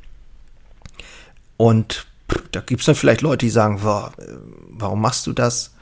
Und 1.56 2.06
da 2.52 2.60
gibt 2.60 2.80
es 2.80 2.86
dann 2.86 2.94
vielleicht 2.94 3.22
Leute, 3.22 3.46
die 3.46 3.50
sagen, 3.50 3.80
warum 3.82 5.00
machst 5.00 5.26
du 5.26 5.32
das? 5.32 5.74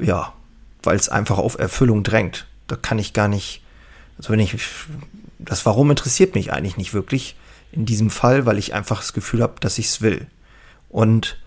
Ja, 0.00 0.32
weil 0.82 0.96
es 0.96 1.08
einfach 1.08 1.38
auf 1.38 1.58
Erfüllung 1.58 2.02
drängt. 2.02 2.46
Da 2.66 2.76
kann 2.76 2.98
ich 2.98 3.12
gar 3.12 3.28
nicht, 3.28 3.62
also 4.18 4.30
wenn 4.30 4.40
ich, 4.40 4.56
das 5.38 5.66
Warum 5.66 5.90
interessiert 5.90 6.34
mich 6.34 6.52
eigentlich 6.52 6.76
nicht 6.76 6.94
wirklich 6.94 7.36
in 7.72 7.86
diesem 7.86 8.10
Fall, 8.10 8.46
weil 8.46 8.58
ich 8.58 8.74
einfach 8.74 8.98
das 8.98 9.12
Gefühl 9.12 9.42
habe, 9.42 9.54
dass 9.60 9.78
ich 9.78 9.86
es 9.86 10.00
will. 10.00 10.26
Und 10.88 11.38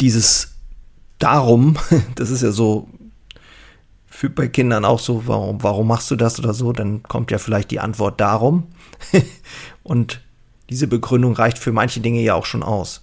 dieses 0.00 0.54
Darum, 1.18 1.76
das 2.14 2.30
ist 2.30 2.42
ja 2.42 2.52
so 2.52 2.88
für 4.06 4.30
bei 4.30 4.48
Kindern 4.48 4.84
auch 4.84 4.98
so, 4.98 5.26
warum, 5.26 5.62
warum 5.62 5.86
machst 5.86 6.10
du 6.10 6.16
das 6.16 6.40
oder 6.40 6.52
so, 6.52 6.72
dann 6.72 7.04
kommt 7.04 7.30
ja 7.30 7.38
vielleicht 7.38 7.70
die 7.70 7.78
Antwort 7.78 8.20
darum. 8.20 8.66
Und 9.84 10.20
diese 10.70 10.86
Begründung 10.86 11.34
reicht 11.34 11.58
für 11.58 11.72
manche 11.72 12.00
Dinge 12.00 12.20
ja 12.20 12.34
auch 12.34 12.46
schon 12.46 12.62
aus. 12.62 13.02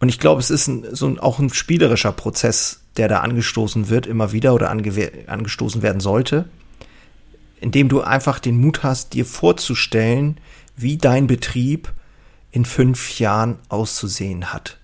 Und 0.00 0.08
ich 0.08 0.20
glaube, 0.20 0.40
es 0.40 0.50
ist 0.50 0.68
ein, 0.68 0.94
so 0.94 1.06
ein, 1.06 1.18
auch 1.18 1.38
ein 1.38 1.52
spielerischer 1.52 2.12
Prozess, 2.12 2.80
der 2.96 3.08
da 3.08 3.20
angestoßen 3.20 3.88
wird, 3.88 4.06
immer 4.06 4.32
wieder 4.32 4.54
oder 4.54 4.70
angestoßen 4.70 5.82
werden 5.82 6.00
sollte, 6.00 6.48
indem 7.60 7.88
du 7.88 8.00
einfach 8.00 8.38
den 8.38 8.60
Mut 8.60 8.82
hast, 8.82 9.14
dir 9.14 9.26
vorzustellen, 9.26 10.38
wie 10.76 10.96
dein 10.96 11.26
Betrieb 11.26 11.92
in 12.52 12.64
fünf 12.64 13.18
Jahren 13.18 13.58
auszusehen 13.68 14.52
hat. 14.52 14.78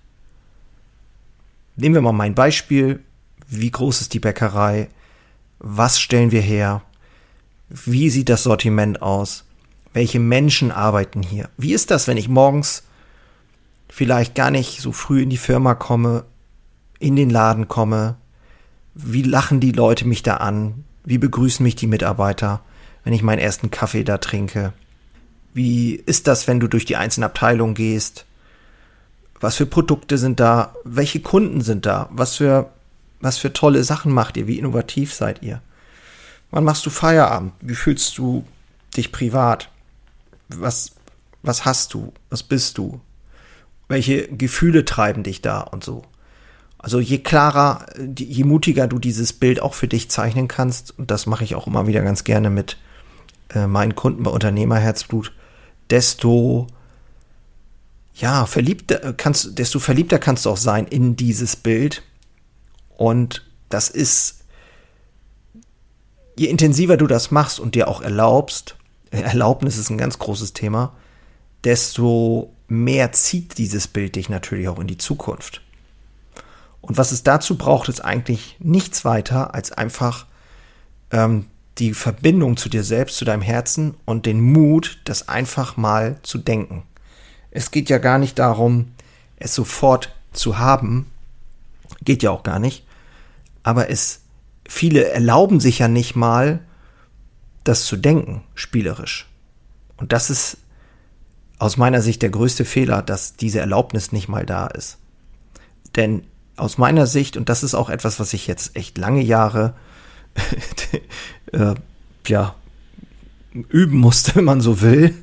Nehmen 1.77 1.95
wir 1.95 2.01
mal 2.01 2.11
mein 2.11 2.35
Beispiel. 2.35 3.01
Wie 3.47 3.71
groß 3.71 4.01
ist 4.01 4.13
die 4.13 4.19
Bäckerei? 4.19 4.89
Was 5.59 5.99
stellen 5.99 6.31
wir 6.31 6.41
her? 6.41 6.81
Wie 7.69 8.09
sieht 8.09 8.29
das 8.29 8.43
Sortiment 8.43 9.01
aus? 9.01 9.44
Welche 9.95 10.19
Menschen 10.19 10.73
arbeiten 10.73 11.23
hier? 11.23 11.47
Wie 11.55 11.73
ist 11.73 11.89
das, 11.89 12.05
wenn 12.05 12.17
ich 12.17 12.27
morgens 12.27 12.83
vielleicht 13.87 14.35
gar 14.35 14.51
nicht 14.51 14.81
so 14.81 14.91
früh 14.91 15.21
in 15.21 15.29
die 15.29 15.37
Firma 15.37 15.73
komme, 15.73 16.25
in 16.99 17.15
den 17.15 17.29
Laden 17.29 17.69
komme? 17.69 18.17
Wie 18.93 19.21
lachen 19.21 19.61
die 19.61 19.71
Leute 19.71 20.05
mich 20.05 20.21
da 20.21 20.35
an? 20.35 20.83
Wie 21.05 21.17
begrüßen 21.17 21.63
mich 21.63 21.77
die 21.77 21.87
Mitarbeiter, 21.87 22.59
wenn 23.05 23.13
ich 23.13 23.23
meinen 23.23 23.39
ersten 23.39 23.71
Kaffee 23.71 24.03
da 24.03 24.17
trinke? 24.17 24.73
Wie 25.53 25.95
ist 25.95 26.27
das, 26.27 26.45
wenn 26.45 26.59
du 26.59 26.67
durch 26.67 26.83
die 26.83 26.97
einzelnen 26.97 27.29
Abteilungen 27.29 27.73
gehst? 27.73 28.25
Was 29.39 29.55
für 29.55 29.65
Produkte 29.65 30.17
sind 30.17 30.41
da? 30.41 30.75
Welche 30.83 31.21
Kunden 31.21 31.61
sind 31.61 31.85
da? 31.85 32.09
Was 32.11 32.35
für, 32.35 32.69
was 33.21 33.37
für 33.37 33.53
tolle 33.53 33.85
Sachen 33.85 34.11
macht 34.11 34.35
ihr? 34.35 34.45
Wie 34.45 34.59
innovativ 34.59 35.13
seid 35.13 35.41
ihr? 35.41 35.61
Wann 36.51 36.65
machst 36.65 36.85
du 36.85 36.89
Feierabend? 36.89 37.53
Wie 37.61 37.75
fühlst 37.75 38.17
du 38.17 38.43
dich 38.97 39.13
privat? 39.13 39.69
Was, 40.49 40.91
was 41.43 41.65
hast 41.65 41.93
du, 41.93 42.13
was 42.29 42.43
bist 42.43 42.77
du, 42.77 43.01
welche 43.87 44.27
Gefühle 44.27 44.85
treiben 44.85 45.23
dich 45.23 45.41
da 45.41 45.61
und 45.61 45.83
so. 45.83 46.03
Also 46.77 46.99
je 46.99 47.17
klarer, 47.17 47.85
je 48.17 48.43
mutiger 48.43 48.87
du 48.87 48.99
dieses 48.99 49.33
Bild 49.33 49.59
auch 49.59 49.73
für 49.73 49.87
dich 49.87 50.09
zeichnen 50.09 50.47
kannst, 50.47 50.97
und 50.97 51.09
das 51.09 51.25
mache 51.25 51.43
ich 51.43 51.55
auch 51.55 51.67
immer 51.67 51.87
wieder 51.87 52.01
ganz 52.01 52.23
gerne 52.23 52.49
mit 52.49 52.77
äh, 53.53 53.65
meinen 53.65 53.95
Kunden 53.95 54.23
bei 54.23 54.31
Unternehmerherzblut, 54.31 55.31
desto 55.89 56.67
ja, 58.15 58.45
verliebter 58.45 59.13
kannst, 59.13 59.57
desto 59.57 59.79
verliebter 59.79 60.19
kannst 60.19 60.45
du 60.45 60.51
auch 60.51 60.57
sein 60.57 60.87
in 60.87 61.15
dieses 61.15 61.55
Bild. 61.55 62.03
Und 62.97 63.45
das 63.69 63.89
ist, 63.89 64.43
je 66.37 66.47
intensiver 66.47 66.97
du 66.97 67.07
das 67.07 67.31
machst 67.31 67.59
und 67.59 67.75
dir 67.75 67.87
auch 67.87 68.01
erlaubst, 68.01 68.77
Erlaubnis 69.11 69.77
ist 69.77 69.89
ein 69.89 69.97
ganz 69.97 70.19
großes 70.19 70.53
Thema, 70.53 70.93
desto 71.63 72.53
mehr 72.67 73.11
zieht 73.11 73.57
dieses 73.57 73.87
Bild 73.87 74.15
dich 74.15 74.29
natürlich 74.29 74.67
auch 74.67 74.79
in 74.79 74.87
die 74.87 74.97
Zukunft. 74.97 75.61
Und 76.81 76.97
was 76.97 77.11
es 77.11 77.23
dazu 77.23 77.57
braucht, 77.57 77.89
ist 77.89 78.03
eigentlich 78.03 78.57
nichts 78.59 79.05
weiter 79.05 79.55
als 79.55 79.71
einfach 79.71 80.27
ähm, 81.11 81.45
die 81.77 81.93
Verbindung 81.93 82.57
zu 82.57 82.69
dir 82.69 82.83
selbst, 82.83 83.17
zu 83.17 83.25
deinem 83.25 83.41
Herzen 83.41 83.95
und 84.05 84.25
den 84.25 84.39
Mut, 84.39 85.01
das 85.05 85.27
einfach 85.27 85.77
mal 85.77 86.17
zu 86.23 86.37
denken. 86.37 86.83
Es 87.51 87.71
geht 87.71 87.89
ja 87.89 87.97
gar 87.97 88.17
nicht 88.17 88.39
darum, 88.39 88.91
es 89.37 89.55
sofort 89.55 90.13
zu 90.31 90.57
haben, 90.57 91.09
geht 92.03 92.23
ja 92.23 92.31
auch 92.31 92.43
gar 92.43 92.59
nicht, 92.59 92.85
aber 93.63 93.89
es 93.89 94.21
viele 94.67 95.05
erlauben 95.05 95.59
sich 95.59 95.79
ja 95.79 95.87
nicht 95.87 96.15
mal, 96.15 96.59
das 97.65 97.85
zu 97.85 97.97
denken, 97.97 98.43
spielerisch. 98.53 99.27
Und 99.97 100.13
das 100.13 100.29
ist 100.29 100.57
aus 101.59 101.77
meiner 101.77 102.01
Sicht 102.01 102.21
der 102.21 102.29
größte 102.29 102.63
Fehler, 102.63 103.01
dass 103.01 103.35
diese 103.35 103.59
Erlaubnis 103.59 104.11
nicht 104.11 104.29
mal 104.29 104.45
da 104.45 104.67
ist. 104.67 104.97
Denn 105.95 106.23
aus 106.57 106.77
meiner 106.77 107.07
Sicht, 107.07 107.37
und 107.37 107.49
das 107.49 107.63
ist 107.63 107.75
auch 107.75 107.89
etwas, 107.89 108.19
was 108.19 108.33
ich 108.33 108.47
jetzt 108.47 108.75
echt 108.75 108.97
lange 108.97 109.21
Jahre 109.21 109.73
äh, 111.51 111.75
ja, 112.27 112.55
üben 113.51 113.97
musste, 113.97 114.35
wenn 114.35 114.43
man 114.43 114.61
so 114.61 114.81
will, 114.81 115.13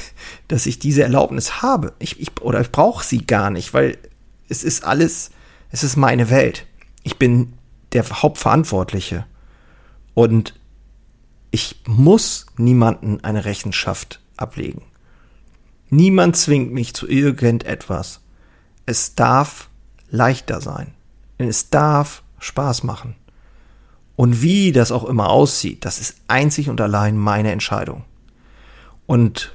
dass 0.48 0.66
ich 0.66 0.78
diese 0.78 1.02
Erlaubnis 1.02 1.62
habe. 1.62 1.92
Ich, 1.98 2.20
ich, 2.20 2.40
oder 2.40 2.60
ich 2.60 2.72
brauche 2.72 3.04
sie 3.04 3.26
gar 3.26 3.50
nicht, 3.50 3.74
weil 3.74 3.98
es 4.48 4.64
ist 4.64 4.84
alles, 4.84 5.30
es 5.70 5.84
ist 5.84 5.96
meine 5.96 6.30
Welt. 6.30 6.66
Ich 7.04 7.18
bin 7.18 7.54
der 7.92 8.08
Hauptverantwortliche. 8.08 9.26
Und 10.14 10.54
ich 11.52 11.76
muss 11.86 12.46
niemanden 12.56 13.22
eine 13.22 13.44
Rechenschaft 13.44 14.20
ablegen. 14.36 14.82
Niemand 15.90 16.36
zwingt 16.36 16.72
mich 16.72 16.94
zu 16.94 17.06
irgendetwas. 17.06 18.20
Es 18.86 19.14
darf 19.14 19.68
leichter 20.10 20.62
sein. 20.62 20.94
Es 21.36 21.68
darf 21.68 22.22
Spaß 22.38 22.82
machen. 22.82 23.14
Und 24.16 24.40
wie 24.40 24.72
das 24.72 24.92
auch 24.92 25.04
immer 25.04 25.28
aussieht, 25.28 25.84
das 25.84 26.00
ist 26.00 26.16
einzig 26.26 26.70
und 26.70 26.80
allein 26.80 27.18
meine 27.18 27.52
Entscheidung. 27.52 28.04
Und 29.06 29.54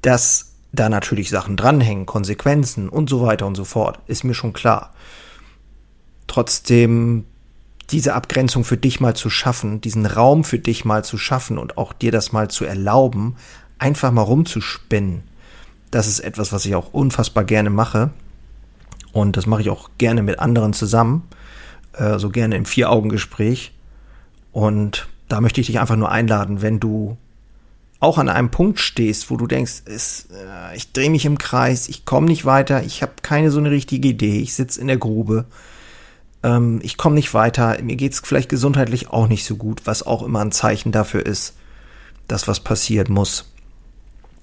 dass 0.00 0.54
da 0.72 0.88
natürlich 0.88 1.28
Sachen 1.28 1.58
dranhängen, 1.58 2.06
Konsequenzen 2.06 2.88
und 2.88 3.10
so 3.10 3.20
weiter 3.20 3.46
und 3.46 3.54
so 3.54 3.64
fort, 3.64 4.00
ist 4.06 4.24
mir 4.24 4.34
schon 4.34 4.54
klar. 4.54 4.94
Trotzdem 6.26 7.26
diese 7.90 8.14
Abgrenzung 8.14 8.64
für 8.64 8.76
dich 8.76 9.00
mal 9.00 9.14
zu 9.14 9.30
schaffen, 9.30 9.80
diesen 9.80 10.06
Raum 10.06 10.44
für 10.44 10.58
dich 10.58 10.84
mal 10.84 11.04
zu 11.04 11.18
schaffen 11.18 11.58
und 11.58 11.76
auch 11.78 11.92
dir 11.92 12.12
das 12.12 12.32
mal 12.32 12.48
zu 12.48 12.64
erlauben, 12.64 13.36
einfach 13.78 14.12
mal 14.12 14.22
rumzuspinnen. 14.22 15.22
Das 15.90 16.06
ist 16.06 16.20
etwas, 16.20 16.52
was 16.52 16.64
ich 16.64 16.74
auch 16.74 16.92
unfassbar 16.92 17.44
gerne 17.44 17.70
mache. 17.70 18.10
Und 19.12 19.36
das 19.36 19.46
mache 19.46 19.60
ich 19.60 19.70
auch 19.70 19.90
gerne 19.98 20.22
mit 20.22 20.38
anderen 20.38 20.72
zusammen. 20.72 21.28
Äh, 21.92 22.18
so 22.18 22.30
gerne 22.30 22.56
im 22.56 22.64
Vier-Augen-Gespräch. 22.64 23.72
Und 24.52 25.08
da 25.28 25.40
möchte 25.40 25.60
ich 25.60 25.66
dich 25.66 25.80
einfach 25.80 25.96
nur 25.96 26.10
einladen, 26.10 26.62
wenn 26.62 26.80
du 26.80 27.18
auch 28.00 28.18
an 28.18 28.28
einem 28.28 28.50
Punkt 28.50 28.80
stehst, 28.80 29.30
wo 29.30 29.36
du 29.36 29.46
denkst, 29.46 29.82
es, 29.84 30.28
äh, 30.32 30.76
ich 30.76 30.92
drehe 30.92 31.10
mich 31.10 31.24
im 31.24 31.38
Kreis, 31.38 31.88
ich 31.88 32.04
komme 32.04 32.26
nicht 32.26 32.44
weiter, 32.44 32.82
ich 32.82 33.02
habe 33.02 33.12
keine 33.22 33.50
so 33.50 33.58
eine 33.58 33.70
richtige 33.70 34.08
Idee, 34.08 34.40
ich 34.40 34.54
sitze 34.54 34.80
in 34.80 34.88
der 34.88 34.96
Grube 34.96 35.44
ähm, 36.42 36.80
ich 36.82 36.96
komme 36.96 37.14
nicht 37.14 37.34
weiter, 37.34 37.80
mir 37.82 37.96
geht's 37.96 38.20
vielleicht 38.24 38.48
gesundheitlich 38.48 39.10
auch 39.10 39.28
nicht 39.28 39.44
so 39.44 39.56
gut, 39.56 39.82
was 39.84 40.04
auch 40.04 40.22
immer 40.22 40.40
ein 40.40 40.52
Zeichen 40.52 40.92
dafür 40.92 41.24
ist, 41.24 41.56
dass 42.28 42.48
was 42.48 42.60
passieren 42.60 43.12
muss. 43.12 43.52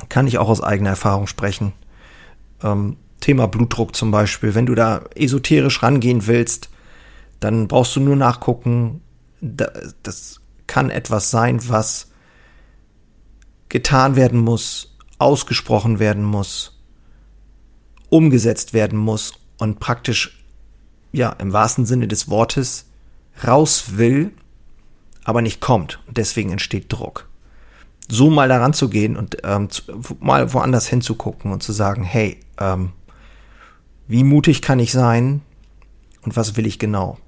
Kann 0.10 0.28
ich 0.28 0.38
auch 0.38 0.50
aus 0.50 0.62
eigener 0.62 0.92
Erfahrung 0.92 1.28
sprechen. 1.28 1.74
Ähm, 2.64 2.98
Thema 3.20 3.48
Blutdruck 3.48 3.96
zum 3.96 4.12
Beispiel. 4.12 4.56
Wenn 4.56 4.66
du 4.66 4.76
da 4.76 5.02
esoterisch 5.16 5.84
rangehen 5.84 6.26
willst, 6.28 6.70
dann 7.40 7.68
brauchst 7.68 7.96
du 7.96 8.00
nur 8.00 8.16
nachgucken. 8.16 9.02
Das 9.42 10.40
kann 10.68 10.90
etwas 10.90 11.32
sein, 11.32 11.60
was 11.68 12.12
getan 13.68 14.16
werden 14.16 14.40
muss, 14.40 14.96
ausgesprochen 15.18 16.00
werden 16.00 16.24
muss 16.24 16.80
umgesetzt 18.10 18.74
werden 18.74 18.98
muss 18.98 19.34
und 19.58 19.80
praktisch, 19.80 20.39
ja, 21.12 21.32
im 21.40 21.54
wahrsten 21.54 21.86
Sinne 21.86 22.08
des 22.08 22.30
Wortes 22.30 22.86
raus 23.46 23.98
will, 23.98 24.32
aber 25.24 25.42
nicht 25.42 25.62
kommt. 25.62 26.00
Und 26.08 26.18
deswegen 26.18 26.52
entsteht 26.52 26.86
Druck. 26.90 27.28
So 28.10 28.30
mal 28.30 28.50
daran 28.50 28.74
zu 28.74 28.90
gehen 28.90 29.18
und 29.18 29.38
ähm, 29.44 29.70
zu, 29.70 29.84
mal 30.20 30.54
woanders 30.54 30.88
hinzugucken 30.88 31.52
und 31.52 31.62
zu 31.62 31.72
sagen, 31.72 32.04
hey, 32.04 32.40
ähm, 32.60 32.92
wie 34.08 34.24
mutig 34.24 34.62
kann 34.62 34.80
ich 34.80 34.92
sein 34.92 35.42
und 36.24 36.36
was 36.36 36.58
will 36.58 36.66
ich 36.66 36.80
genau? 36.80 37.20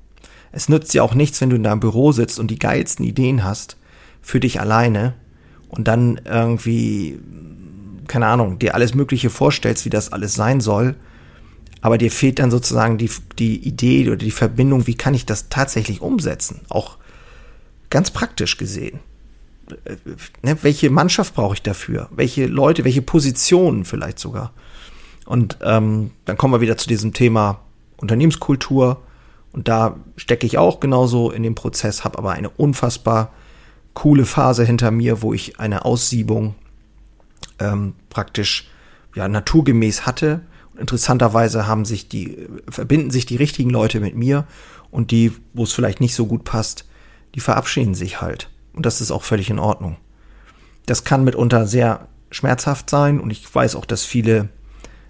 Es 0.51 0.67
nützt 0.67 0.93
ja 0.93 1.03
auch 1.03 1.13
nichts, 1.13 1.39
wenn 1.39 1.51
du 1.51 1.55
in 1.55 1.63
deinem 1.63 1.79
Büro 1.79 2.11
sitzt 2.11 2.39
und 2.39 2.49
die 2.49 2.59
geilsten 2.59 3.05
Ideen 3.05 3.43
hast 3.43 3.77
für 4.21 4.39
dich 4.39 4.59
alleine 4.59 5.13
und 5.69 5.87
dann 5.87 6.19
irgendwie, 6.25 7.19
keine 8.07 8.27
Ahnung, 8.27 8.59
dir 8.59 8.75
alles 8.75 8.93
Mögliche 8.93 9.29
vorstellst, 9.29 9.85
wie 9.85 9.89
das 9.89 10.11
alles 10.11 10.33
sein 10.33 10.59
soll, 10.59 10.95
aber 11.81 11.97
dir 11.97 12.11
fehlt 12.11 12.39
dann 12.39 12.51
sozusagen 12.51 12.97
die, 12.97 13.09
die 13.39 13.57
Idee 13.67 14.07
oder 14.07 14.17
die 14.17 14.31
Verbindung, 14.31 14.87
wie 14.87 14.95
kann 14.95 15.13
ich 15.13 15.25
das 15.25 15.49
tatsächlich 15.49 16.01
umsetzen? 16.01 16.61
Auch 16.69 16.97
ganz 17.89 18.11
praktisch 18.11 18.57
gesehen. 18.57 18.99
Äh, 19.85 19.97
ne, 20.43 20.57
welche 20.61 20.89
Mannschaft 20.89 21.35
brauche 21.35 21.55
ich 21.55 21.61
dafür? 21.61 22.07
Welche 22.11 22.45
Leute, 22.45 22.83
welche 22.83 23.01
Positionen 23.01 23.85
vielleicht 23.85 24.19
sogar? 24.19 24.53
Und 25.25 25.57
ähm, 25.61 26.11
dann 26.25 26.37
kommen 26.37 26.53
wir 26.53 26.61
wieder 26.61 26.77
zu 26.77 26.87
diesem 26.87 27.13
Thema 27.13 27.61
Unternehmenskultur. 27.97 29.01
Und 29.51 29.67
da 29.67 29.97
stecke 30.15 30.45
ich 30.45 30.57
auch 30.57 30.79
genauso 30.79 31.31
in 31.31 31.43
dem 31.43 31.55
Prozess, 31.55 32.03
habe 32.03 32.17
aber 32.17 32.31
eine 32.31 32.49
unfassbar 32.49 33.33
coole 33.93 34.25
Phase 34.25 34.63
hinter 34.63 34.91
mir, 34.91 35.21
wo 35.21 35.33
ich 35.33 35.59
eine 35.59 35.83
Aussiebung 35.83 36.55
ähm, 37.59 37.93
praktisch 38.09 38.69
ja 39.15 39.27
naturgemäß 39.27 40.05
hatte. 40.05 40.41
Interessanterweise 40.77 41.67
haben 41.67 41.85
sich 41.85 42.07
die 42.07 42.47
verbinden 42.69 43.11
sich 43.11 43.25
die 43.25 43.35
richtigen 43.35 43.69
Leute 43.69 43.99
mit 43.99 44.15
mir 44.15 44.45
und 44.89 45.11
die, 45.11 45.31
wo 45.53 45.63
es 45.63 45.73
vielleicht 45.73 46.01
nicht 46.01 46.15
so 46.15 46.25
gut 46.25 46.43
passt, 46.43 46.85
die 47.35 47.39
verabschieden 47.39 47.95
sich 47.95 48.21
halt. 48.21 48.49
Und 48.73 48.85
das 48.85 49.01
ist 49.01 49.11
auch 49.11 49.23
völlig 49.23 49.49
in 49.49 49.59
Ordnung. 49.59 49.97
Das 50.85 51.03
kann 51.03 51.23
mitunter 51.23 51.67
sehr 51.67 52.07
schmerzhaft 52.31 52.89
sein 52.89 53.19
und 53.19 53.29
ich 53.31 53.53
weiß 53.53 53.75
auch, 53.75 53.85
dass 53.85 54.05
viele 54.05 54.49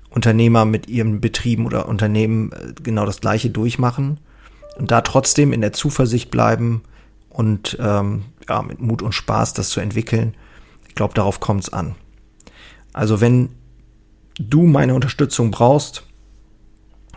Unternehmer 0.09 0.65
mit 0.65 0.89
ihren 0.89 1.21
Betrieben 1.21 1.65
oder 1.65 1.87
Unternehmen 1.87 2.51
äh, 2.51 2.73
genau 2.81 3.05
das 3.05 3.21
gleiche 3.21 3.49
durchmachen 3.49 4.19
und 4.77 4.91
da 4.91 5.01
trotzdem 5.01 5.53
in 5.53 5.61
der 5.61 5.73
Zuversicht 5.73 6.31
bleiben 6.31 6.83
und 7.29 7.77
ähm, 7.79 8.25
ja, 8.49 8.61
mit 8.61 8.81
Mut 8.81 9.01
und 9.01 9.13
Spaß 9.13 9.53
das 9.53 9.69
zu 9.69 9.79
entwickeln. 9.79 10.35
Ich 10.87 10.95
glaube, 10.95 11.13
darauf 11.13 11.39
kommt 11.39 11.63
es 11.63 11.73
an. 11.73 11.95
Also 12.91 13.21
wenn 13.21 13.49
du 14.39 14.63
meine 14.63 14.95
Unterstützung 14.95 15.51
brauchst, 15.51 16.03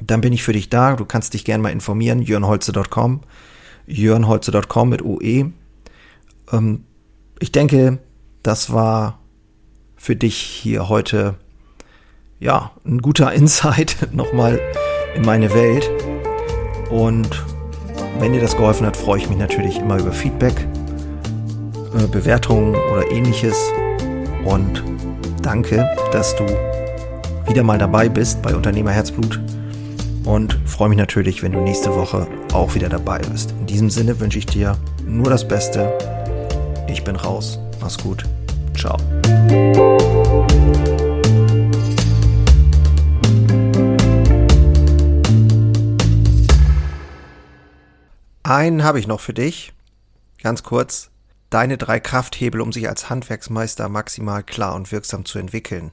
dann 0.00 0.20
bin 0.20 0.32
ich 0.32 0.42
für 0.42 0.52
dich 0.52 0.68
da. 0.68 0.96
Du 0.96 1.04
kannst 1.04 1.34
dich 1.34 1.44
gerne 1.44 1.62
mal 1.62 1.72
informieren, 1.72 2.20
jörnholze.com, 2.20 3.20
jörnholze.com 3.86 4.88
mit 4.88 5.02
OE. 5.02 5.52
Ähm, 6.52 6.84
ich 7.38 7.52
denke, 7.52 7.98
das 8.42 8.72
war 8.72 9.20
für 9.96 10.16
dich 10.16 10.36
hier 10.36 10.88
heute 10.88 11.36
ja 12.40 12.72
ein 12.84 13.00
guter 13.00 13.32
Insight 13.32 14.08
nochmal 14.12 14.60
in 15.14 15.22
meine 15.22 15.52
Welt. 15.54 15.90
Und 16.90 17.42
wenn 18.18 18.32
dir 18.32 18.40
das 18.40 18.56
geholfen 18.56 18.86
hat, 18.86 18.96
freue 18.96 19.18
ich 19.18 19.28
mich 19.28 19.38
natürlich 19.38 19.78
immer 19.78 19.98
über 19.98 20.12
Feedback, 20.12 20.66
äh, 21.96 22.06
Bewertungen 22.06 22.74
oder 22.74 23.10
ähnliches. 23.10 23.56
Und 24.44 24.84
danke, 25.42 25.88
dass 26.12 26.36
du 26.36 26.44
wieder 27.46 27.62
mal 27.62 27.78
dabei 27.78 28.08
bist 28.08 28.42
bei 28.42 28.54
Unternehmer 28.54 28.90
Herzblut. 28.90 29.40
Und 30.24 30.58
freue 30.64 30.88
mich 30.88 30.98
natürlich, 30.98 31.42
wenn 31.42 31.52
du 31.52 31.60
nächste 31.60 31.94
Woche 31.94 32.26
auch 32.52 32.74
wieder 32.74 32.88
dabei 32.88 33.18
bist. 33.18 33.52
In 33.60 33.66
diesem 33.66 33.90
Sinne 33.90 34.18
wünsche 34.20 34.38
ich 34.38 34.46
dir 34.46 34.76
nur 35.06 35.28
das 35.28 35.46
Beste. 35.46 35.92
Ich 36.88 37.04
bin 37.04 37.16
raus. 37.16 37.58
Mach's 37.80 37.98
gut. 37.98 38.24
Ciao. 38.76 38.96
Einen 48.42 48.84
habe 48.84 48.98
ich 48.98 49.06
noch 49.06 49.20
für 49.20 49.34
dich. 49.34 49.72
Ganz 50.42 50.62
kurz. 50.62 51.10
Deine 51.50 51.78
drei 51.78 52.00
Krafthebel, 52.00 52.60
um 52.60 52.72
sich 52.72 52.88
als 52.88 53.08
Handwerksmeister 53.10 53.88
maximal 53.88 54.42
klar 54.42 54.74
und 54.74 54.90
wirksam 54.92 55.24
zu 55.24 55.38
entwickeln. 55.38 55.92